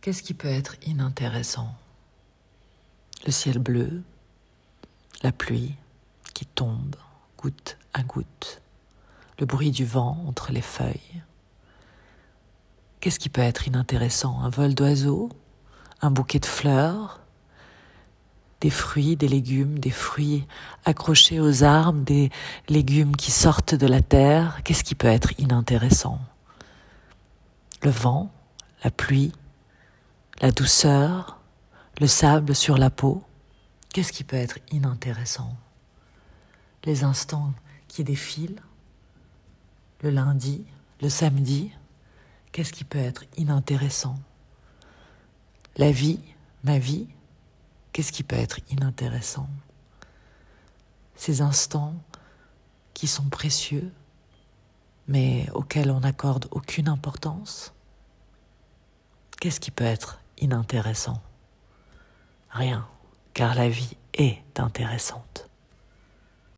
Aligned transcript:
Qu'est-ce 0.00 0.22
qui 0.22 0.32
peut 0.32 0.48
être 0.48 0.76
inintéressant? 0.86 1.74
Le 3.26 3.32
ciel 3.32 3.58
bleu, 3.58 4.02
la 5.22 5.30
pluie 5.30 5.74
qui 6.32 6.46
tombe 6.46 6.96
goutte 7.36 7.76
à 7.92 8.02
goutte, 8.02 8.62
le 9.38 9.44
bruit 9.44 9.70
du 9.70 9.84
vent 9.84 10.24
entre 10.26 10.52
les 10.52 10.62
feuilles. 10.62 11.22
Qu'est-ce 13.00 13.18
qui 13.18 13.28
peut 13.28 13.42
être 13.42 13.68
inintéressant? 13.68 14.40
Un 14.40 14.48
vol 14.48 14.74
d'oiseaux? 14.74 15.28
Un 16.00 16.10
bouquet 16.10 16.38
de 16.38 16.46
fleurs? 16.46 17.20
Des 18.62 18.70
fruits, 18.70 19.16
des 19.16 19.28
légumes, 19.28 19.78
des 19.78 19.90
fruits 19.90 20.46
accrochés 20.86 21.40
aux 21.40 21.62
arbres, 21.62 22.04
des 22.04 22.30
légumes 22.70 23.16
qui 23.16 23.30
sortent 23.30 23.74
de 23.74 23.86
la 23.86 24.00
terre? 24.00 24.62
Qu'est-ce 24.64 24.84
qui 24.84 24.94
peut 24.94 25.08
être 25.08 25.38
inintéressant? 25.38 26.20
Le 27.82 27.90
vent, 27.90 28.30
la 28.82 28.90
pluie, 28.90 29.32
la 30.40 30.52
douceur, 30.52 31.38
le 32.00 32.06
sable 32.06 32.54
sur 32.54 32.78
la 32.78 32.88
peau. 32.88 33.22
Qu'est-ce 33.92 34.12
qui 34.12 34.24
peut 34.24 34.36
être 34.36 34.58
inintéressant? 34.70 35.54
Les 36.84 37.04
instants 37.04 37.52
qui 37.88 38.04
défilent, 38.04 38.62
le 40.00 40.10
lundi, 40.10 40.64
le 41.02 41.10
samedi, 41.10 41.72
qu'est-ce 42.52 42.72
qui 42.72 42.84
peut 42.84 42.98
être 42.98 43.24
inintéressant? 43.36 44.18
La 45.76 45.92
vie, 45.92 46.20
ma 46.64 46.78
vie, 46.78 47.08
qu'est-ce 47.92 48.12
qui 48.12 48.22
peut 48.22 48.36
être 48.36 48.60
inintéressant? 48.70 49.48
Ces 51.16 51.42
instants 51.42 51.94
qui 52.94 53.08
sont 53.08 53.28
précieux, 53.28 53.92
mais 55.06 55.50
auxquels 55.52 55.90
on 55.90 56.00
n'accorde 56.00 56.48
aucune 56.50 56.88
importance. 56.88 57.74
Qu'est-ce 59.38 59.60
qui 59.60 59.70
peut 59.70 59.84
être 59.84 60.19
inintéressant 60.40 61.20
Rien, 62.50 62.86
car 63.32 63.54
la 63.54 63.68
vie 63.68 63.96
est 64.14 64.58
intéressante. 64.58 65.49